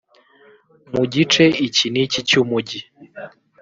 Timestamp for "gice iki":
1.13-1.85